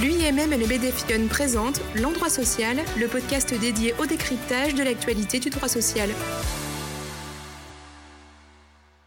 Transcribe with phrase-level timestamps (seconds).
[0.00, 5.50] L'UIMM et le BDFION présentent L'Endroit Social, le podcast dédié au décryptage de l'actualité du
[5.50, 6.08] droit social.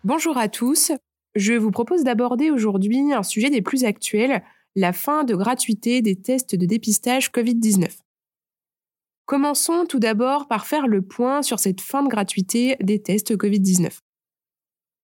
[0.03, 0.91] Bonjour à tous.
[1.33, 4.43] Je vous propose d'aborder aujourd'hui un sujet des plus actuels,
[4.75, 7.87] la fin de gratuité des tests de dépistage Covid-19.
[9.25, 13.99] Commençons tout d'abord par faire le point sur cette fin de gratuité des tests Covid-19.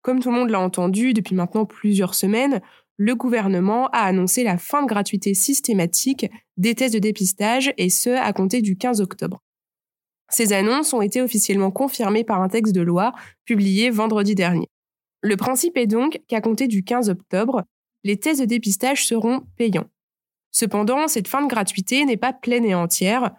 [0.02, 2.62] Comme tout le monde l'a entendu depuis maintenant plusieurs semaines,
[2.98, 6.27] le gouvernement a annoncé la fin de gratuité systématique
[6.58, 9.41] des tests de dépistage et ce à compter du 15 octobre.
[10.30, 13.12] Ces annonces ont été officiellement confirmées par un texte de loi
[13.45, 14.68] publié vendredi dernier.
[15.21, 17.63] Le principe est donc qu'à compter du 15 octobre,
[18.04, 19.90] les tests de dépistage seront payants.
[20.52, 23.32] Cependant, cette fin de gratuité n'est pas pleine et entière.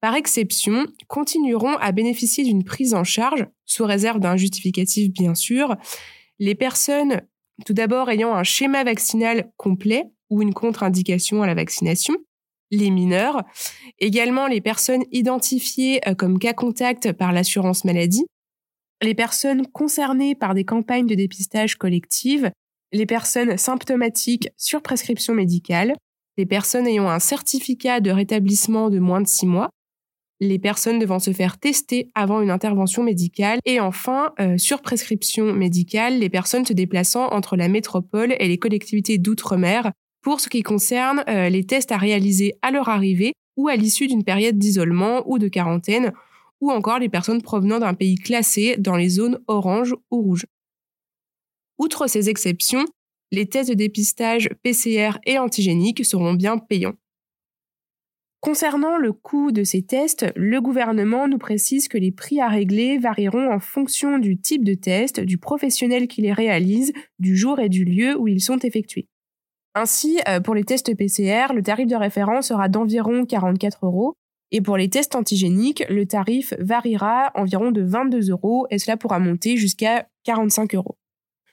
[0.00, 5.76] Par exception, continueront à bénéficier d'une prise en charge, sous réserve d'un justificatif bien sûr,
[6.38, 7.22] les personnes
[7.64, 12.14] tout d'abord ayant un schéma vaccinal complet ou une contre-indication à la vaccination,
[12.70, 13.42] les mineurs,
[13.98, 18.24] également les personnes identifiées euh, comme cas contact par l'assurance maladie,
[19.02, 22.50] les personnes concernées par des campagnes de dépistage collective,
[22.92, 25.94] les personnes symptomatiques sur prescription médicale,
[26.38, 29.70] les personnes ayant un certificat de rétablissement de moins de six mois,
[30.42, 35.52] les personnes devant se faire tester avant une intervention médicale et enfin, euh, sur prescription
[35.52, 40.62] médicale, les personnes se déplaçant entre la métropole et les collectivités d'outre-mer pour ce qui
[40.62, 45.22] concerne euh, les tests à réaliser à leur arrivée ou à l'issue d'une période d'isolement
[45.26, 46.12] ou de quarantaine,
[46.60, 50.46] ou encore les personnes provenant d'un pays classé dans les zones orange ou rouge.
[51.78, 52.84] Outre ces exceptions,
[53.30, 56.94] les tests de dépistage PCR et antigéniques seront bien payants.
[58.42, 62.98] Concernant le coût de ces tests, le gouvernement nous précise que les prix à régler
[62.98, 67.68] varieront en fonction du type de test, du professionnel qui les réalise, du jour et
[67.68, 69.06] du lieu où ils sont effectués.
[69.76, 74.14] Ainsi, euh, pour les tests PCR, le tarif de référence sera d'environ 44 euros,
[74.50, 79.20] et pour les tests antigéniques, le tarif variera environ de 22 euros, et cela pourra
[79.20, 80.96] monter jusqu'à 45 euros.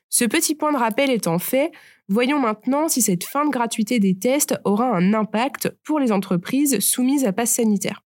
[0.09, 1.71] Ce petit point de rappel étant fait,
[2.07, 6.79] voyons maintenant si cette fin de gratuité des tests aura un impact pour les entreprises
[6.79, 8.03] soumises à passe sanitaire.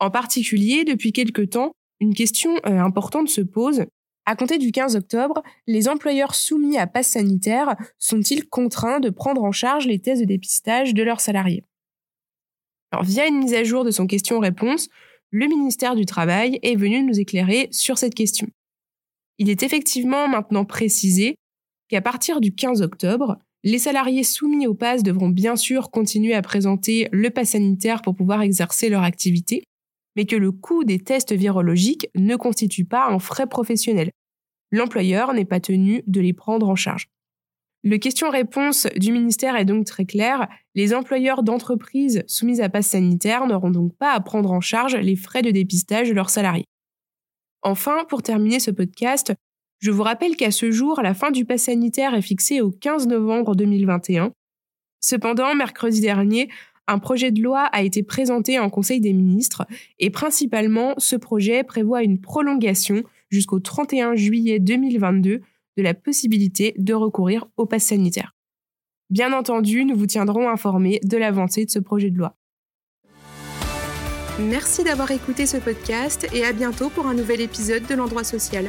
[0.00, 3.84] En particulier, depuis quelque temps, une question euh, importante se pose.
[4.26, 9.44] À compter du 15 octobre, les employeurs soumis à passe sanitaire sont-ils contraints de prendre
[9.44, 11.64] en charge les tests de dépistage de leurs salariés?
[13.02, 14.88] Via une mise à jour de son question-réponse,
[15.30, 18.46] le ministère du Travail est venu nous éclairer sur cette question.
[19.38, 21.36] Il est effectivement maintenant précisé
[21.88, 26.42] qu'à partir du 15 octobre, les salariés soumis au pass devront bien sûr continuer à
[26.42, 29.64] présenter le pass sanitaire pour pouvoir exercer leur activité,
[30.16, 34.10] mais que le coût des tests virologiques ne constitue pas un frais professionnel.
[34.70, 37.06] L'employeur n'est pas tenu de les prendre en charge.
[37.82, 40.48] Le question-réponse du ministère est donc très clair.
[40.74, 45.16] Les employeurs d'entreprises soumises à pass sanitaire n'auront donc pas à prendre en charge les
[45.16, 46.64] frais de dépistage de leurs salariés.
[47.64, 49.32] Enfin, pour terminer ce podcast,
[49.80, 53.06] je vous rappelle qu'à ce jour, la fin du pass sanitaire est fixée au 15
[53.06, 54.32] novembre 2021.
[55.00, 56.50] Cependant, mercredi dernier,
[56.86, 59.66] un projet de loi a été présenté en Conseil des ministres
[59.98, 65.40] et principalement, ce projet prévoit une prolongation jusqu'au 31 juillet 2022
[65.76, 68.34] de la possibilité de recourir au pass sanitaire.
[69.08, 72.36] Bien entendu, nous vous tiendrons informés de l'avancée de ce projet de loi.
[74.38, 78.68] Merci d'avoir écouté ce podcast et à bientôt pour un nouvel épisode de l'endroit social.